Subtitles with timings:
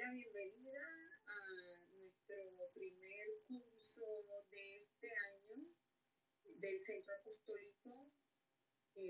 [0.00, 0.80] la bienvenida
[1.26, 5.56] a nuestro primer curso de este año
[6.42, 8.10] del Centro Apostólico.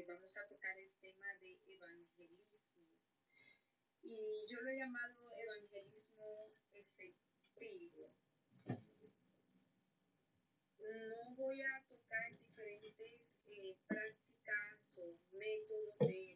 [0.08, 2.88] Vamos a tocar el tema de evangelismo.
[4.02, 8.12] Y yo lo he llamado evangelismo efectivo.
[10.80, 16.29] No voy a tocar diferentes eh, prácticas o métodos de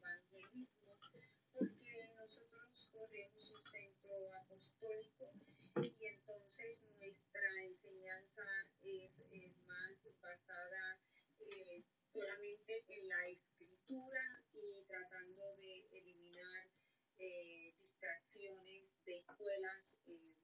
[4.84, 5.32] apostólico
[5.76, 8.42] y entonces nuestra enseñanza
[8.82, 9.10] es,
[9.66, 11.00] más basada
[11.40, 16.68] eh, solamente en la escritura y tratando de eliminar
[17.18, 20.34] eh, distracciones de escuelas eh,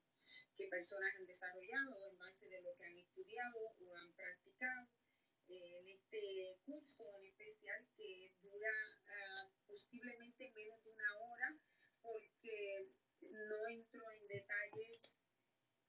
[0.57, 4.87] que personas han desarrollado en base de lo que han estudiado o han practicado.
[5.47, 8.71] En este curso en especial que dura
[9.07, 11.57] ah, posiblemente menos de una hora
[12.01, 12.87] porque
[13.21, 15.15] no entro en detalles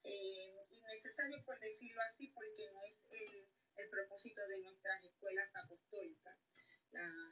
[0.05, 6.37] eh, innecesarios por decirlo así porque no es el, el propósito de nuestras escuelas apostólicas.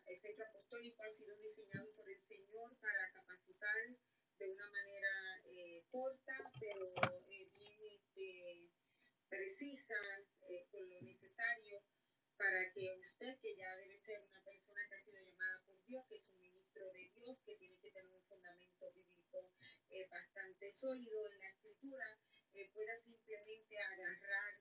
[0.06, 3.77] el centro apostólico ha sido diseñado por el Señor para capacitar
[4.41, 6.94] de una manera eh, corta, pero
[7.28, 8.70] eh, bien este,
[9.28, 10.00] precisa,
[10.48, 11.83] eh, con lo necesario
[12.39, 16.06] para que usted, que ya debe ser una persona que ha sido llamada por Dios,
[16.08, 18.69] que es un ministro de Dios, que tiene que tener un fundamento
[20.81, 22.19] sólido en la escritura,
[22.55, 24.55] eh, pueda simplemente agarrar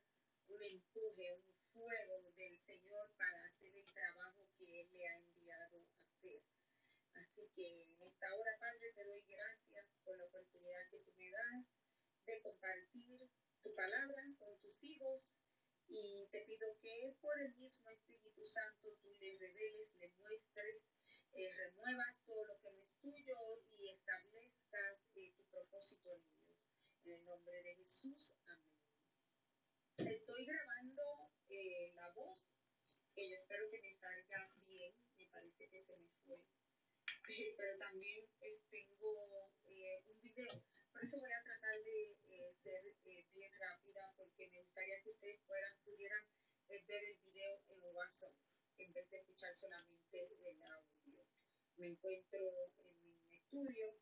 [0.50, 5.80] un empuje, un fuego del Señor para hacer el trabajo que Él le ha enviado
[5.80, 6.42] a hacer.
[7.14, 11.32] Así que en esta hora, Padre, te doy gracias por la oportunidad que tú me
[11.32, 11.66] das
[12.26, 13.30] de compartir
[13.64, 15.26] tu palabra con tus hijos
[15.88, 20.84] y te pido que por el mismo Espíritu Santo tú le reveles, le muestres,
[21.34, 25.09] eh, remuevas todo lo que no es tuyo y establezcas
[25.70, 26.58] propósito en ellos.
[27.06, 28.74] En el nombre de Jesús, amén.
[29.98, 32.42] Estoy grabando eh, la voz,
[33.14, 36.40] que yo espero que me salga bien, me parece que se me fue.
[37.58, 38.26] pero también
[38.72, 40.02] tengo un video
[40.92, 45.12] por eso voy a tratar de eh, ser eh, bien rápida porque me gustaría que
[45.12, 45.40] ustedes
[45.86, 46.24] pudieran
[46.70, 48.34] eh, ver el video en WhatsApp
[48.80, 51.26] en vez de escuchar solamente el audio.
[51.78, 52.40] Me encuentro
[52.80, 53.94] en mi estudio,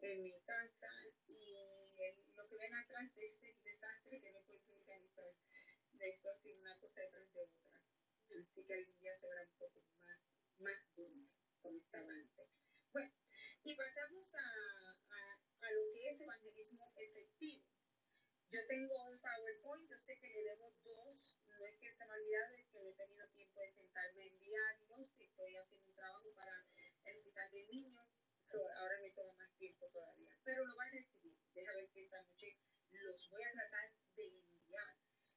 [0.00, 0.90] en mi casa
[1.26, 1.96] y
[2.34, 5.32] lo que ven atrás de este desastre que no puedo organizar.
[5.92, 7.80] De esto ha una cosa detrás de otra.
[8.28, 10.18] Así que algún día se verá un poco más,
[10.58, 11.32] más bonito
[11.62, 12.48] como estaba antes.
[12.92, 13.12] Bueno,
[13.64, 14.84] y pasamos a
[15.64, 17.64] a lo que es evangelismo efectivo.
[18.50, 22.12] Yo tengo un PowerPoint, yo sé que le debo dos, no es que se me
[22.12, 26.34] ha olvidado, es que he tenido tiempo de sentarme a enviarlos, estoy haciendo un trabajo
[26.34, 26.66] para
[27.04, 28.06] el hospital del niño,
[28.76, 32.22] ahora me toma más tiempo todavía, pero lo va a recibir, deja ver si esta
[32.22, 32.58] noche
[32.92, 34.96] los voy a tratar de enviar.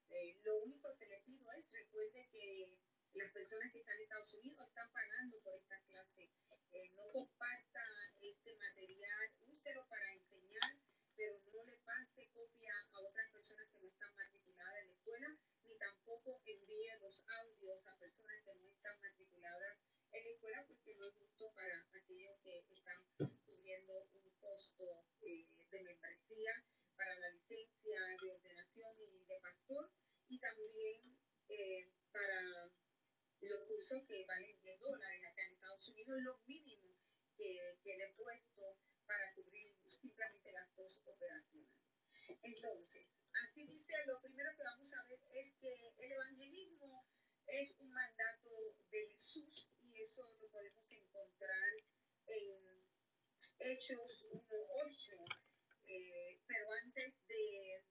[0.10, 2.70] Eh, lo único que le pido es, recuerde que
[3.14, 6.30] las personas que están en Estados Unidos están pagando por esta clase.
[6.74, 7.80] Eh, no comparta
[8.20, 10.76] este material, úselo para enseñar,
[11.16, 15.38] pero no le pase copia a otras personas que no están matriculadas en la escuela,
[15.64, 19.78] ni tampoco envíe los audios a personas que no están matriculadas
[20.12, 23.00] en la escuela, porque no es justo para aquellos que están
[23.46, 26.52] cubriendo un costo eh, de membresía
[26.98, 29.90] para la licencia de ordenación y de pastor,
[30.28, 32.44] y también eh, para
[33.42, 36.96] los cursos que valen 10 dólares acá en Estados Unidos, lo mínimo
[37.38, 41.78] que, que le he puesto para cubrir simplemente gastos operacionales.
[42.44, 43.08] Entonces,
[43.44, 47.06] así dice, lo primero que vamos a ver es que el evangelismo
[47.48, 48.50] es un mandato
[48.92, 51.72] de Jesús y eso lo podemos encontrar
[52.28, 52.84] en
[53.60, 55.26] Hechos 1.8.
[55.88, 57.84] Eh, pero antes de...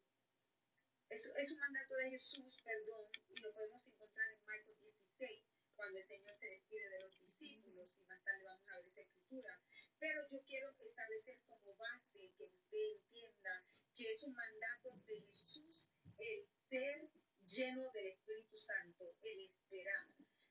[1.08, 4.76] Es, es un mandato de Jesús, perdón, y lo podemos encontrar en Marcos
[5.18, 5.44] 16
[5.76, 9.00] cuando el Señor se despide de los discípulos, y más tarde vamos a ver esa
[9.00, 9.60] escritura.
[9.98, 13.64] Pero yo quiero establecer como base que usted entienda
[13.94, 15.86] que es un mandato de Jesús
[16.18, 17.08] el ser
[17.46, 20.06] lleno del Espíritu Santo, el esperar.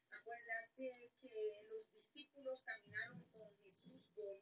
[0.10, 4.42] Acuérdate que los discípulos caminaron con Jesús por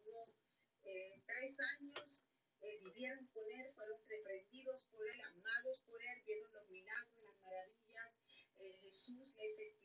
[0.84, 2.20] eh, tres años,
[2.62, 7.42] eh, vivieron con él, fueron reprendidos por él, amados por él, vieron los milagros, las
[7.42, 8.14] maravillas.
[8.60, 9.83] Eh, Jesús les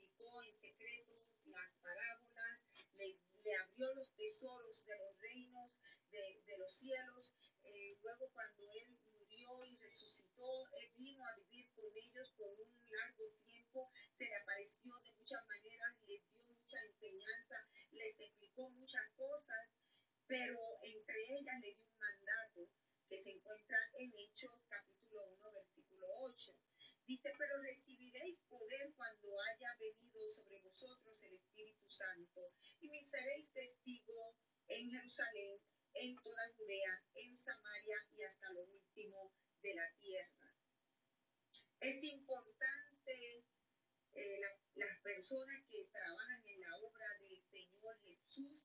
[3.48, 5.70] le, abrió los tesoros de los reinos
[6.10, 7.32] de, los cielos.
[7.64, 12.90] Eh, luego cuando él murió y resucitó, él vino a vivir con ellos por un
[12.90, 19.10] largo tiempo, se le apareció de muchas maneras, les dio mucha enseñanza, les explicó muchas
[19.16, 19.68] cosas
[20.28, 22.68] pero entre ellas le dio un mandato
[23.08, 26.52] que se encuentra en Hechos capítulo 1, versículo 8.
[27.06, 31.17] Dice, pero recibiréis poder cuando haya venido sobre vosotros
[31.98, 34.36] Santo y me seréis testigo
[34.68, 35.58] en Jerusalén,
[35.94, 40.54] en toda Judea, en Samaria y hasta lo último de la tierra.
[41.80, 43.44] Es importante
[44.14, 44.40] eh,
[44.74, 48.64] las personas que trabajan en la obra del Señor Jesús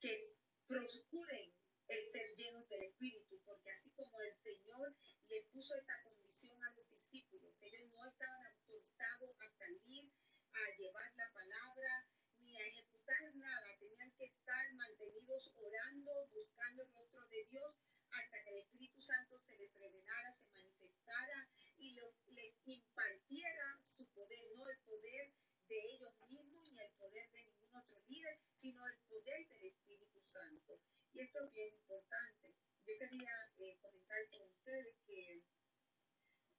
[0.00, 0.34] que
[0.66, 1.54] procuren
[1.88, 4.94] el ser llenos del Espíritu, porque así como el Señor
[5.28, 10.12] le puso esta condición a los discípulos, ellos no estaban autorizados a salir
[10.58, 12.06] a llevar la palabra
[12.40, 17.74] ni a ejecutar nada, tenían que estar mantenidos orando, buscando el rostro de Dios
[18.10, 24.40] hasta que el Espíritu Santo se les revelara, se manifestara y les impartiera su poder,
[24.56, 25.32] no el poder
[25.68, 30.20] de ellos mismos ni el poder de ningún otro líder, sino el poder del Espíritu
[30.22, 30.80] Santo.
[31.12, 32.54] Y esto es bien importante.
[32.86, 35.42] Yo quería eh, comentar con ustedes que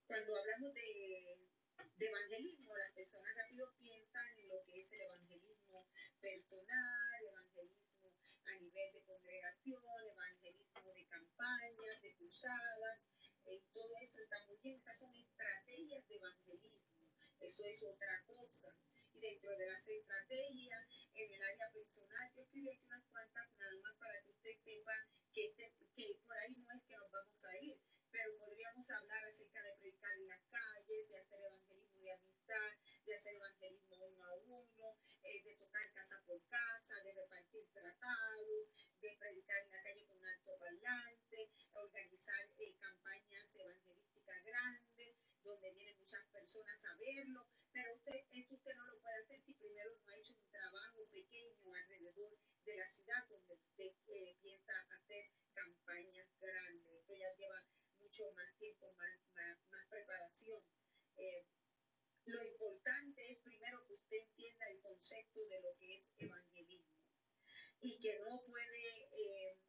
[0.06, 1.50] cuando hablamos de,
[1.98, 5.88] de, evangelismo, las personas rápido piensan en lo que es el evangelismo
[6.20, 8.14] personal, evangelismo
[8.46, 13.00] a nivel de congregación, evangelismo de campañas, de cruzadas,
[13.46, 17.08] eh, todo eso está muy bien, esas son estrategias de evangelismo,
[17.40, 18.76] eso es otra cosa.
[19.14, 23.76] Y dentro de las estrategias en el área personal, yo escribí aquí unas cuantas nada
[23.82, 24.94] más para que usted sepa
[25.34, 27.80] que, este, que por ahí no es que nos vamos a ir,
[28.12, 32.72] pero podríamos hablar acerca de predicar en las calles, de hacer evangelismo de amistad,
[33.06, 38.70] de hacer evangelismo uno a uno, eh, de tocar casa por casa, de repartir tratados,
[39.02, 45.98] de predicar en la calle con alto parlante, organizar eh, campañas evangelísticas grandes, donde vienen
[46.00, 50.10] muchas personas a verlo, pero usted, esto usted no lo puede hacer si primero no
[50.10, 56.28] ha hecho un trabajo pequeño alrededor de la ciudad donde usted eh, piensa hacer campañas
[56.40, 57.08] grandes.
[57.08, 57.60] Ya lleva
[58.10, 59.20] mucho más tiempo, más,
[59.70, 60.64] más, preparación.
[61.18, 61.46] Eh,
[62.26, 66.98] lo importante es primero que usted entienda el concepto de lo que es evangelismo
[67.82, 69.60] y que no puede, eh,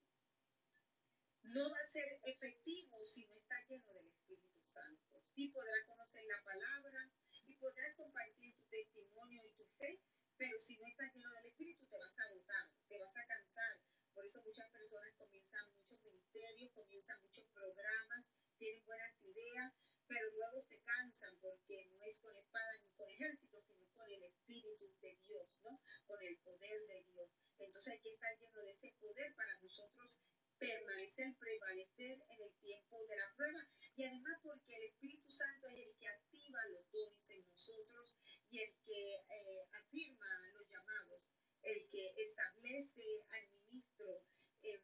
[1.42, 5.22] no va a ser efectivo si no está lleno del Espíritu Santo.
[5.34, 7.10] Sí podrá conocer la palabra,
[7.46, 10.00] y podrás compartir tu testimonio y tu fe,
[10.38, 13.80] pero si no estás lleno del Espíritu te vas a agotar, te vas a cansar.
[14.14, 18.24] Por eso muchas personas comienzan muchos ministerios, comienzan muchos programas,
[18.60, 19.72] tienen buenas ideas,
[20.06, 24.22] pero luego se cansan porque no es con espada ni con ejército, sino con el
[24.22, 25.80] Espíritu de Dios, ¿no?
[26.06, 27.30] Con el poder de Dios.
[27.58, 30.20] Entonces hay que estar lleno de ese poder para nosotros
[30.58, 33.66] permanecer, prevalecer en el tiempo de la prueba.
[33.96, 38.14] Y además porque el Espíritu Santo es el que activa los dones en nosotros
[38.50, 41.22] y el que eh, afirma los llamados,
[41.62, 44.22] el que establece al ministro
[44.62, 44.80] en,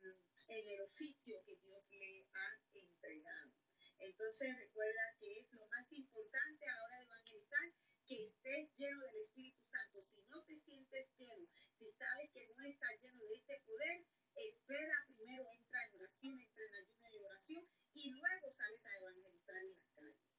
[0.48, 3.52] en el oficio que Dios le ha entregado.
[3.98, 7.72] Entonces recuerda que es lo más importante a la hora de evangelizar,
[8.06, 10.04] que estés lleno del Espíritu Santo.
[10.04, 11.48] Si no te sientes lleno,
[11.78, 14.04] si sabes que no estás lleno de este poder,
[14.36, 19.56] espera primero, entra en oración, entra en ayuno y oración y luego sales a evangelizar
[19.56, 20.36] en las calles.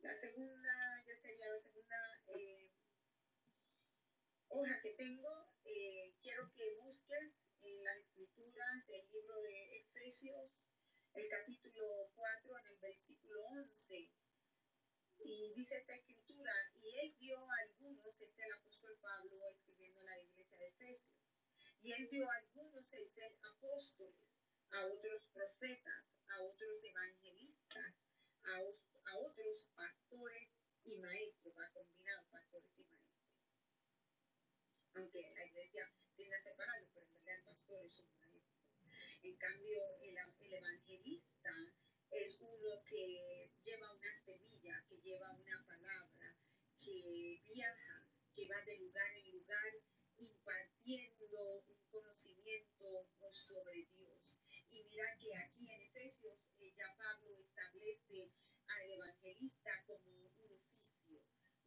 [0.00, 2.70] La segunda, ya sería la segunda eh,
[4.48, 10.50] hoja que tengo, eh, quiero que busques en las escrituras del libro de Efesios,
[11.14, 14.10] el capítulo 4, en el versículo 11.
[15.18, 20.00] Y dice esta escritura, y él dio a algunos, este es el apóstol Pablo escribiendo
[20.00, 21.22] en la iglesia de Efesios,
[21.82, 24.28] y él dio a algunos el ser apóstoles,
[24.70, 27.94] a otros profetas, a otros evangelistas,
[28.44, 30.48] a, a otros pastores
[31.02, 33.26] y maestros, va combinado pastores y maestros.
[34.94, 38.62] Aunque la iglesia tiende a separarlo, pero en realidad el pastor es un maestro.
[39.22, 41.50] En cambio, el, el evangelista
[42.10, 46.36] es uno que lleva una semilla, que lleva una palabra,
[46.78, 49.72] que viaja, que va de lugar en lugar
[50.18, 54.38] impartiendo un conocimiento sobre Dios.
[54.70, 58.30] Y mira que aquí en Efesios eh, ya Pablo establece
[58.66, 60.22] al evangelista como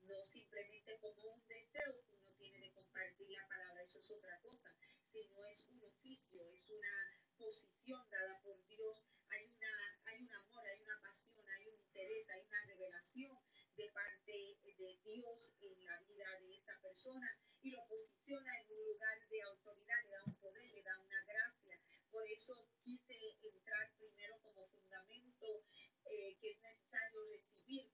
[0.08, 4.40] no simplemente como un deseo que uno tiene de compartir la palabra, eso es otra
[4.42, 4.76] cosa,
[5.12, 10.66] sino es un oficio, es una posición dada por Dios, hay, una, hay un amor,
[10.68, 13.38] hay una pasión, hay un interés, hay una revelación
[13.76, 18.86] de parte de Dios en la vida de esta persona y lo posiciona en un
[18.86, 21.80] lugar de autoridad, le da un poder, le da una gracia.
[22.12, 25.66] Por eso quise entrar primero como fundamento
[26.06, 27.85] eh, que es necesario recibir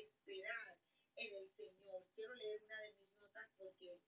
[0.00, 0.78] esperar
[1.16, 2.06] en el Señor.
[2.14, 4.00] Quiero leer una de mis notas porque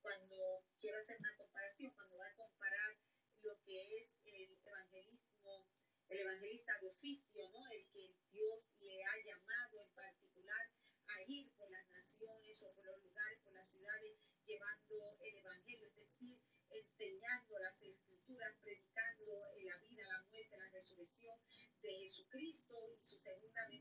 [0.00, 2.96] cuando quiero hacer una comparación, cuando voy a comparar
[3.42, 5.20] lo que es el Evangelio,
[6.08, 7.66] el evangelista de oficio, ¿no?
[7.70, 10.70] El que Dios le ha llamado en particular
[11.08, 15.88] a ir por las naciones o por los lugares, por las ciudades, llevando el evangelio,
[15.88, 21.38] es decir, enseñando las escrituras, predicando la vida, la muerte, la resurrección
[21.82, 23.75] de Jesucristo y su segunda venida.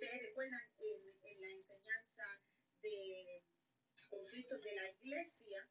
[0.00, 2.24] Ustedes recuerdan en, en la enseñanza
[2.80, 3.44] de
[4.08, 5.68] conflictos de la iglesia,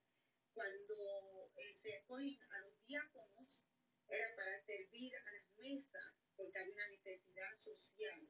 [0.53, 3.63] cuando eh, se escogen a los diáconos,
[4.07, 8.29] era para servir a las mesas, porque había una necesidad social.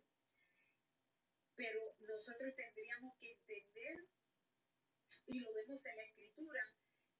[1.58, 4.08] Pero nosotros tendríamos que entender,
[5.27, 6.63] y lo vemos en la escritura,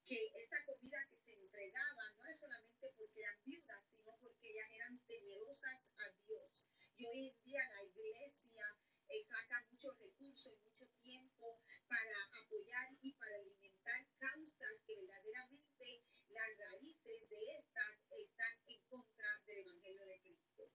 [0.06, 4.70] que esa comida que se entregaba no es solamente porque eran viudas, sino porque ellas
[4.72, 6.64] eran temerosas a Dios.
[7.00, 8.76] Y hoy en día la iglesia
[9.08, 11.58] eh, saca muchos recursos y mucho tiempo
[11.88, 19.40] para apoyar y para alimentar causas que verdaderamente las raíces de estas están en contra
[19.46, 20.70] del Evangelio de Cristo.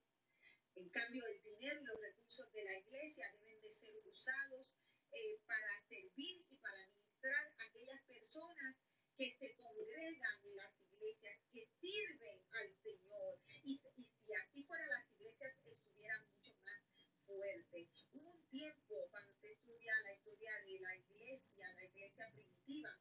[0.74, 4.68] En cambio, el dinero de la iglesia deben de ser usados
[5.12, 8.76] eh, para servir y para ministrar a aquellas personas
[9.18, 13.40] que se congregan en las iglesias, que sirven al Señor.
[13.64, 16.82] Y, y si aquí fuera las iglesias estuvieran mucho más
[17.26, 17.88] fuertes.
[18.14, 22.92] Hubo un tiempo cuando se estudia la historia de la iglesia, la iglesia primitiva,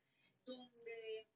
[0.45, 1.29] donde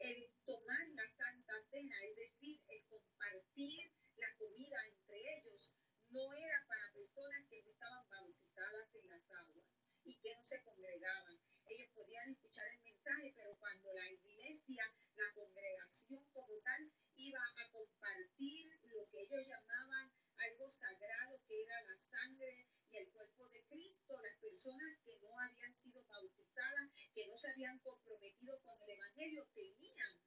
[0.00, 5.74] el tomar la Santa Cena, es decir, el compartir la comida entre ellos,
[6.10, 9.64] no era para personas que no estaban bautizadas en las aguas
[10.04, 11.38] y que no se congregaban
[11.70, 17.70] ellos podían escuchar el mensaje, pero cuando la iglesia, la congregación como tal, iba a
[18.00, 23.62] compartir lo que ellos llamaban algo sagrado, que era la sangre y el cuerpo de
[23.64, 28.90] Cristo, las personas que no habían sido bautizadas, que no se habían comprometido con el
[28.90, 30.18] Evangelio, tenían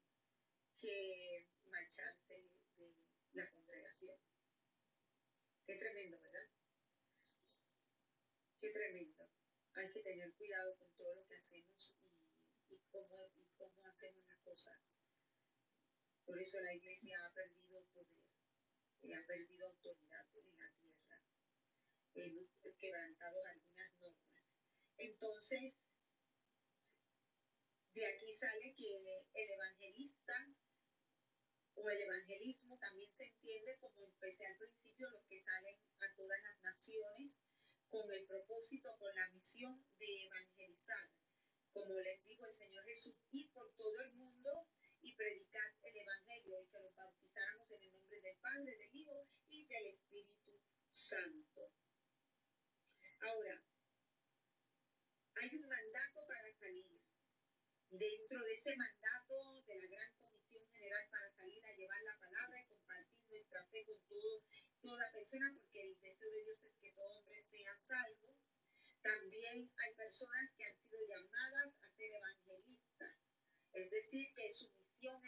[0.80, 2.44] que marcharse
[2.78, 2.96] de
[3.34, 4.18] la congregación.
[5.66, 6.50] Qué tremendo, ¿verdad?
[8.62, 9.30] Qué tremendo
[9.74, 11.96] hay que tener cuidado con todo lo que hacemos
[12.70, 13.32] y, cómo,
[13.84, 14.78] hacemos las cosas.
[16.26, 18.24] Por eso la iglesia ha perdido poder,
[19.02, 21.22] y ha perdido autoridad en la tierra,
[22.16, 22.50] hemos
[22.80, 24.44] quebrantado algunas normas.
[24.98, 25.74] Entonces,
[27.94, 30.48] de aquí sale que el evangelista
[31.76, 36.42] o el evangelismo también se entiende como empecé al principio los que salen a todas
[36.44, 37.32] las naciones
[37.90, 41.10] con el propósito, con la misión de evangelizar,
[41.74, 44.68] como les dijo el Señor Jesús, ir por todo el mundo
[45.04, 49.28] y predicar el Evangelio y que los bautizáramos en el nombre del Padre, del Hijo
[49.50, 50.60] y del Espíritu
[50.94, 51.72] Santo.
[53.20, 53.62] Ahora,
[55.36, 57.02] hay un mandato para salir.
[57.90, 62.60] Dentro de ese mandato de la Gran Comisión General para salir a llevar la palabra
[62.60, 64.44] y compartir nuestra fe con todo
[64.82, 68.36] toda persona, porque el deseo de Dios es que todo hombre sea salvo.
[69.02, 73.16] También hay personas que han sido llamadas a ser evangelistas,
[73.74, 74.83] es decir, que su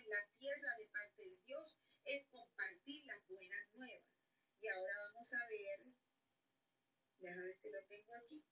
[0.05, 4.03] la tierra de parte de Dios es compartir las buenas nuevas.
[4.62, 5.79] Y ahora vamos a ver,
[7.19, 8.43] déjame ver si lo tengo aquí.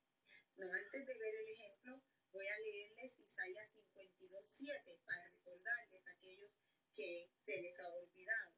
[0.56, 6.50] No, antes de ver el ejemplo, voy a leerles Isaías 52.7 para recordarles a aquellos
[6.94, 8.54] que se les ha olvidado.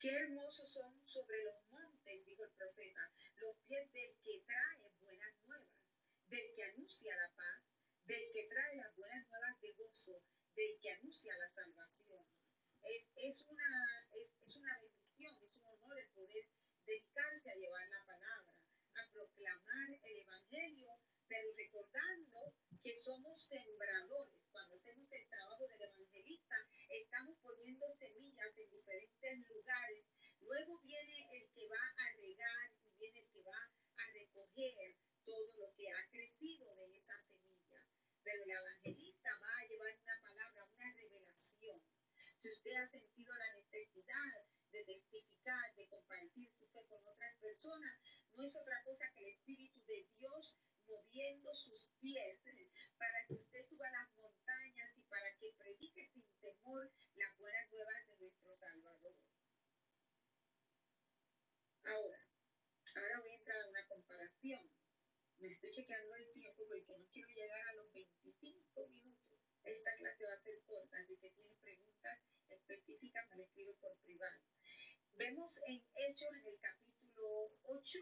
[0.00, 5.34] Qué hermosos son sobre los montes, dijo el profeta, los pies del que trae buenas
[5.44, 5.68] nuevas,
[6.28, 7.62] del que anuncia la paz,
[8.06, 10.22] del que trae las buenas nuevas de gozo,
[10.54, 12.09] del que anuncia la salvación.
[12.82, 16.46] Es, es, una, es, es una bendición, es un honor el poder
[16.86, 18.54] dedicarse a llevar la palabra,
[18.94, 20.88] a proclamar el Evangelio,
[21.28, 24.40] pero recordando que somos sembradores.
[24.50, 26.56] Cuando hacemos el trabajo del evangelista,
[26.88, 30.04] estamos poniendo semillas en diferentes lugares.
[30.40, 35.52] Luego viene el que va a regar y viene el que va a recoger todo
[35.58, 37.84] lo que ha crecido de esa semilla.
[38.24, 41.39] Pero el evangelista va a llevar una palabra, una revelación.
[42.40, 44.32] Si usted ha sentido la necesidad
[44.72, 48.00] de testificar, de compartir su fe con otras personas,
[48.32, 50.56] no es otra cosa que el Espíritu de Dios
[50.86, 52.40] moviendo sus pies
[52.96, 58.06] para que usted suba las montañas y para que predique sin temor las buenas nuevas
[58.06, 59.14] de nuestro Salvador.
[61.84, 62.26] Ahora,
[62.94, 64.70] ahora voy a entrar a una comparación.
[65.40, 69.29] Me estoy chequeando el tiempo porque no quiero llegar a los 25 minutos.
[69.64, 73.96] Esta clase va a ser corta, así que tiene preguntas específicas, me la escribo por
[73.98, 74.40] privado.
[75.14, 77.98] Vemos en Hechos, en el capítulo versículo 8,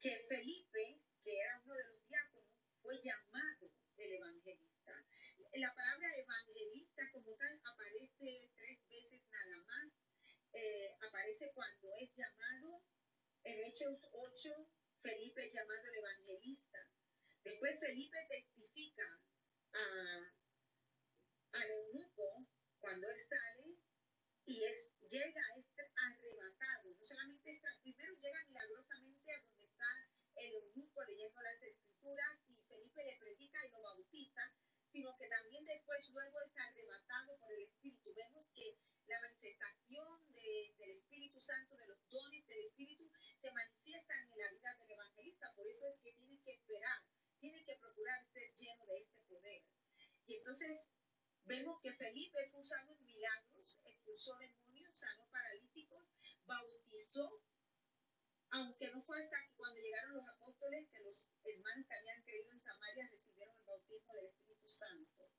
[0.00, 2.48] que Felipe, que era uno de los diáconos,
[2.82, 5.06] fue llamado el evangelista.
[5.52, 9.92] La palabra evangelista como tal aparece tres veces nada más.
[10.52, 12.82] Eh, aparece cuando es llamado
[13.44, 14.68] en Hechos 8,
[15.02, 16.78] Felipe es llamado el evangelista.
[17.44, 19.20] Después Felipe testifica
[19.72, 20.32] a,
[21.52, 22.46] al eunuco
[22.80, 23.76] cuando él sale
[24.46, 25.66] y es, llega, es
[25.96, 26.94] arrebatado.
[26.98, 32.54] No solamente está, primero llega milagrosamente a donde está el eunuco leyendo las escrituras y
[32.62, 34.42] Felipe le predica y lo bautiza,
[34.90, 38.14] sino que también después luego es arrebatado por el Espíritu.
[38.14, 38.76] Vemos que
[39.06, 44.50] la manifestación de, del Espíritu Santo, de los dones del Espíritu, se manifiestan en la
[44.52, 45.52] vida del evangelista.
[45.54, 47.02] Por eso es que tiene que esperar,
[47.40, 49.62] tiene que procurar ser lleno de este poder.
[50.26, 50.88] Y entonces
[51.44, 56.04] vemos que Felipe fue usado en milagros, expulsó demonios, sanó paralíticos,
[56.46, 57.42] bautizó,
[58.50, 62.60] aunque no fue hasta cuando llegaron los apóstoles que los hermanos que habían creído en
[62.60, 65.30] Samaria recibieron el bautismo del Espíritu Santo.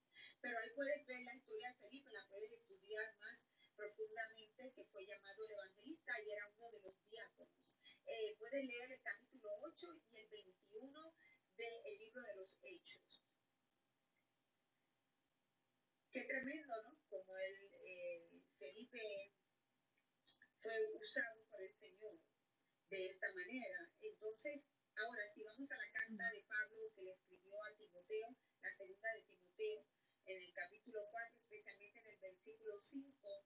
[0.41, 5.05] Pero ahí puedes ver la historia de Felipe, la puedes estudiar más profundamente, que fue
[5.05, 7.75] llamado el evangelista y era uno de los diáconos.
[8.05, 11.15] Eh, puedes leer el capítulo 8 y el 21
[11.55, 13.23] del libro de los Hechos.
[16.11, 16.99] Qué tremendo, ¿no?
[17.07, 17.55] Como el,
[17.85, 19.31] eh, Felipe
[20.61, 22.19] fue usado por el Señor
[22.89, 23.89] de esta manera.
[24.01, 24.67] Entonces,
[24.97, 29.13] ahora si vamos a la carta de Pablo que le escribió a Timoteo, la segunda
[29.15, 29.85] de Timoteo,
[30.25, 33.45] en el capítulo 4, especialmente en el versículo 5,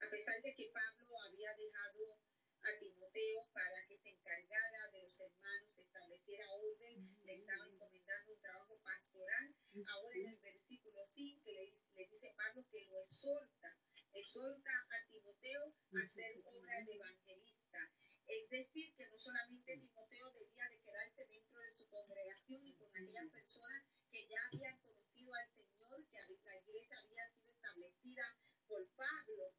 [0.00, 2.29] a pesar de que Pablo había dejado
[2.62, 8.40] a Timoteo para que se encargara de los hermanos, estableciera orden, le estaba encomendando un
[8.40, 9.54] trabajo pastoral.
[9.86, 13.76] Ahora en el versículo 5 le, le dice Pablo que lo exhorta,
[14.12, 17.90] exhorta a Timoteo a hacer obra de evangelista.
[18.26, 22.90] Es decir, que no solamente Timoteo debía de quedarse dentro de su congregación y con
[22.94, 28.36] aquellas personas que ya habían conocido al Señor, que la iglesia había sido establecida
[28.68, 29.54] por Pablo,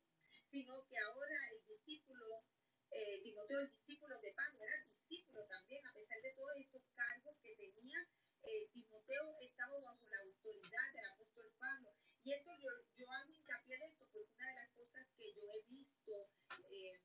[0.51, 2.43] sino que ahora el discípulo
[2.91, 7.37] eh, Timoteo, el discípulo de Pablo, era discípulo también, a pesar de todos estos cargos
[7.41, 8.07] que tenía,
[8.43, 11.93] eh, Timoteo estaba bajo la autoridad del apóstol Pablo.
[12.23, 15.41] Y esto yo, yo hago hincapié de esto porque una de las cosas que yo
[15.51, 16.29] he visto,
[16.69, 16.99] eh,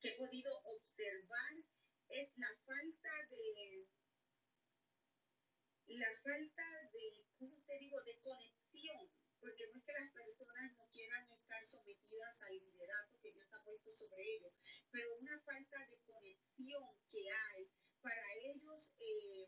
[0.00, 1.52] que he podido observar,
[2.08, 3.86] es la falta de,
[5.88, 10.88] la falta de, ¿cómo te digo?, de conexión porque no es que las personas no
[10.90, 14.52] quieran estar sometidas al liderato que Dios ha puesto sobre ellos,
[14.96, 17.68] pero una falta de conexión que hay
[18.00, 19.46] para ellos eh,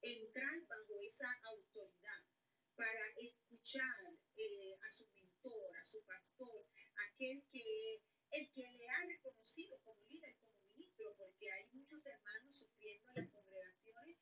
[0.00, 2.26] entrar bajo esa autoridad,
[2.74, 6.66] para escuchar eh, a su mentor, a su pastor,
[7.06, 12.56] aquel que, el que le ha reconocido como líder, como ministro, porque hay muchos hermanos
[12.58, 14.18] sufriendo en las congregaciones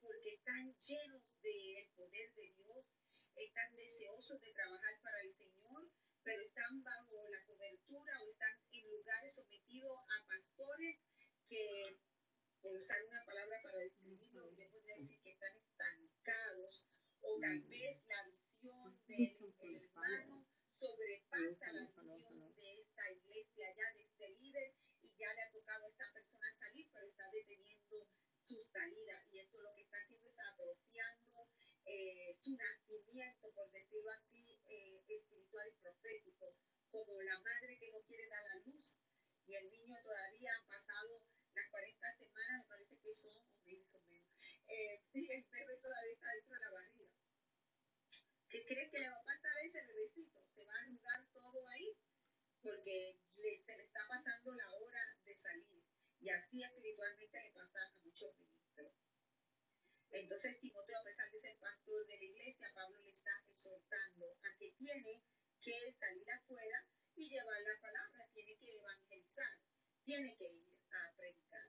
[0.00, 2.84] porque están llenos del poder de Dios,
[3.36, 5.88] están deseosos de trabajar para el Señor,
[6.24, 10.98] pero están bajo la cobertura o están en lugares sometidos a pastores
[11.48, 11.98] que,
[12.60, 16.86] por usar una palabra para describirlo, yo podría decir que están estancados
[17.22, 20.46] o tal vez la visión del hermano
[20.80, 25.84] sobrepasa la visión de esta iglesia, ya de este líder, y ya le ha tocado
[25.84, 28.08] a esta persona salir, pero está deteniendo
[28.46, 31.48] su salida, y eso lo que está haciendo es atrofiando
[31.84, 36.56] eh, su nacimiento, por decirlo así, eh, espiritual y profético,
[36.90, 38.96] como la madre que no quiere dar a luz
[39.46, 41.22] y el niño todavía ha pasado
[41.54, 44.30] las 40 semanas, me parece que son, o menos o menos,
[44.68, 47.20] eh, y el bebé todavía está dentro de la barriga.
[48.50, 50.42] ¿Qué crees que le va a pasar a ese bebecito?
[50.54, 51.96] Se va a arrugar todo ahí
[52.60, 55.84] porque le, se le está pasando la hora de salir.
[56.20, 58.92] Y así espiritualmente le pasa a muchos ministros.
[60.30, 64.56] Entonces Timoteo, a pesar de ser pastor de la iglesia, Pablo le está exhortando a
[64.60, 65.20] que tiene
[65.60, 69.58] que salir afuera y llevar la palabra, tiene que evangelizar,
[70.04, 71.68] tiene que ir a predicar.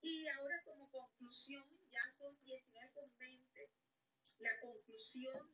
[0.00, 3.68] Y ahora como conclusión, ya son 19 con 20,
[4.38, 5.47] la conclusión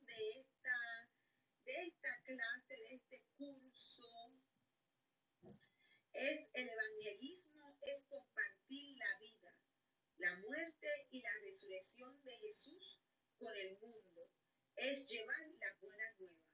[13.44, 14.32] por el mundo
[14.74, 16.48] es llevar las buenas nuevas.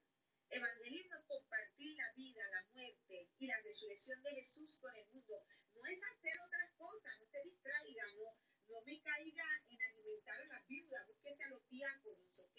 [0.50, 5.46] Evangelismo es compartir la vida, la muerte y la resurrección de Jesús con el mundo.
[5.72, 8.34] No es hacer otras cosas, no se distraiga, no,
[8.74, 12.58] no me caiga en alimentar a las viudas, búsquese a los diáconos, ¿ok?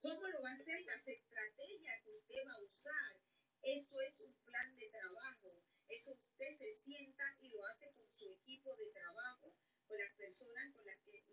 [0.00, 0.80] ¿Cómo lo va a hacer?
[0.86, 3.20] Las estrategias que usted va a usar.
[3.60, 5.60] Esto es un plan de trabajo.
[5.88, 9.52] Eso usted se sienta y lo hace con su equipo de trabajo,
[9.86, 11.25] con las personas con las que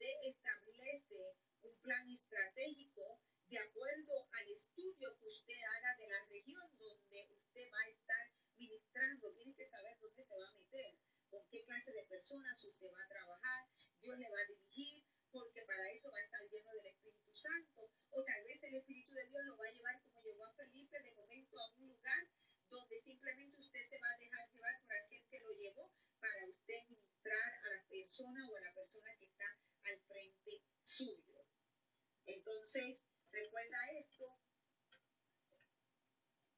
[0.00, 6.64] se establece un plan estratégico de acuerdo al estudio que usted haga de la región
[6.78, 8.24] donde usted va a estar
[8.56, 9.30] ministrando.
[9.34, 10.96] Tiene que saber dónde se va a meter,
[11.28, 13.68] con qué clase de personas usted va a trabajar,
[14.00, 17.90] Dios le va a dirigir, porque para eso va a estar lleno del Espíritu Santo.
[18.10, 20.96] O tal vez el Espíritu de Dios lo va a llevar como llevó a Felipe
[21.02, 22.24] de momento a un lugar
[22.70, 26.84] donde simplemente usted se va a dejar llevar por aquel que lo llevó, para usted
[26.88, 31.44] ministrar a la persona o a la persona que está al frente suyo.
[32.26, 32.98] Entonces,
[33.32, 34.36] recuerda esto.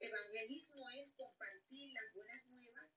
[0.00, 2.90] Evangelismo es compartir las buenas nuevas.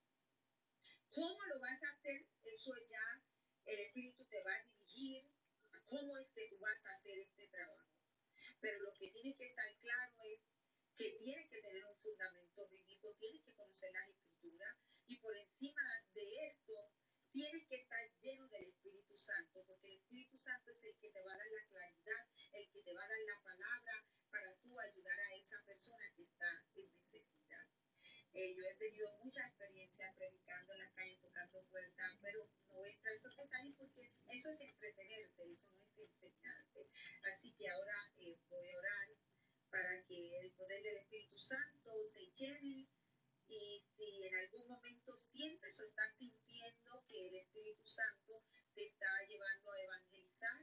[1.10, 2.26] ¿Cómo lo vas a hacer?
[2.44, 3.22] Eso ya
[3.66, 5.30] el Espíritu te va a dirigir
[5.72, 7.94] a cómo es que tú vas a hacer este trabajo.
[8.60, 10.40] Pero lo que tiene que estar claro es
[10.96, 14.35] que tienes que tener un fundamento bíblico, tienes que conocer las escrituras
[15.08, 15.82] y por encima
[16.14, 16.92] de esto
[17.32, 21.22] tienes que estar lleno del Espíritu Santo, porque el Espíritu Santo es el que te
[21.22, 24.78] va a dar la claridad, el que te va a dar la palabra para tú
[24.78, 27.66] ayudar a esa persona que está en necesidad.
[28.34, 32.90] Eh, yo he tenido mucha experiencia predicando en la calle, tocando puertas, pero no voy
[32.90, 36.88] a entrar en esos detalles porque eso es entretenerte, eso no es enseñarte.
[37.22, 39.08] Así que ahora eh, voy a orar
[39.70, 42.86] para que el poder del Espíritu Santo te llene
[43.48, 48.42] y si en algún momento sientes o estás sintiendo que el Espíritu Santo
[48.74, 50.62] te está llevando a evangelizar,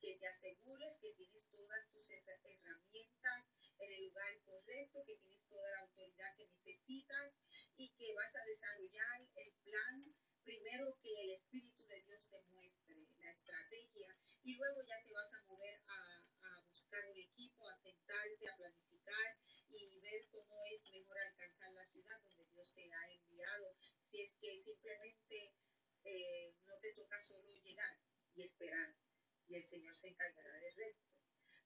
[0.00, 3.44] que te asegures que tienes todas tus herramientas
[3.78, 7.32] en el lugar correcto, que tienes toda la autoridad que necesitas
[7.76, 10.14] y que vas a desarrollar el plan.
[10.44, 15.32] Primero que el Espíritu de Dios te muestre la estrategia y luego ya te vas
[15.32, 19.38] a mover a, a buscar un equipo, a sentarte, a planificar
[19.76, 23.76] y ver cómo es mejor alcanzar la ciudad donde Dios te ha enviado.
[24.10, 25.54] Si es que simplemente
[26.04, 27.98] eh, no te toca solo llegar
[28.34, 28.94] y esperar
[29.48, 31.14] y el Señor se encargará del resto.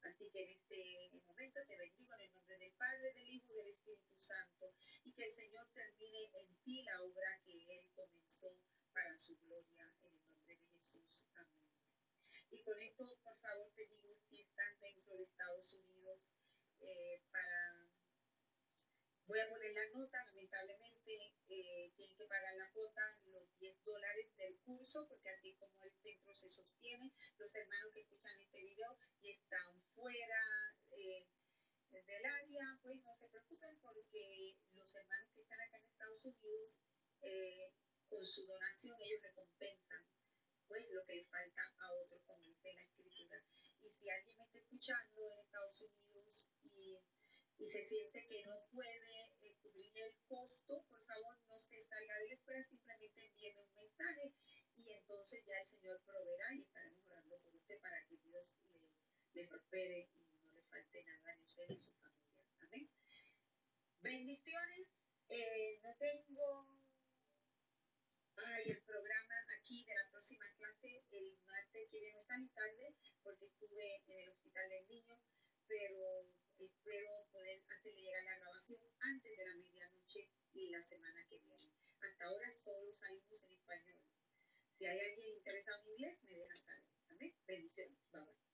[0.03, 3.57] Así que en este momento te bendigo en el nombre del Padre, del Hijo y
[3.57, 8.57] del Espíritu Santo y que el Señor termine en ti la obra que Él comenzó
[8.93, 11.29] para su gloria en el nombre de Jesús.
[11.35, 11.63] Amén.
[12.51, 16.21] Y con esto, por favor, te digo, si estás dentro de Estados Unidos,
[16.81, 17.58] eh, para...
[19.29, 21.13] Voy a poner la nota, lamentablemente
[21.51, 25.93] eh, tienen que pagar la cuota, los 10 dólares del curso, porque así como el
[26.01, 30.41] centro se sostiene, los hermanos que escuchan este video y están fuera
[30.93, 31.27] eh,
[31.91, 36.73] del área, pues no se preocupen porque los hermanos que están acá en Estados Unidos,
[37.21, 37.71] eh,
[38.09, 40.07] con su donación, ellos recompensan
[40.69, 43.45] pues lo que les falta a otros, como dice la escritura.
[43.83, 46.18] Y si alguien me está escuchando en Estados Unidos
[47.59, 52.19] y se siente que no puede eh, cubrir el costo, por favor no se salga
[52.19, 54.33] de la espera, simplemente envíeme un mensaje
[54.77, 58.55] y entonces ya el Señor proveerá y estaremos orando por usted para que Dios
[59.35, 62.45] le, prospere y no le falte nada ni usted ni su familia.
[62.61, 62.89] Amén.
[64.03, 64.87] Bendiciones.
[65.29, 66.79] Eh, no tengo
[68.37, 72.95] Ay, el programa aquí de la próxima clase el martes que viene, está muy tarde
[73.23, 75.19] porque estuve en el hospital del niño,
[75.67, 76.25] pero
[76.59, 81.71] Espero poder hacerle llegar la grabación antes de la medianoche y la semana que viene.
[82.01, 84.01] Hasta ahora solo salimos en español.
[84.77, 86.85] Si hay alguien interesado en inglés, me deja saber.
[87.11, 87.35] Amén.
[87.47, 87.99] Bendiciones.
[88.13, 88.48] Bye bye.